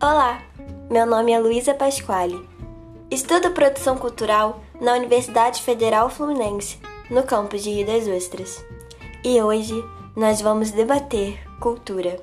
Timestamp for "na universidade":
4.80-5.60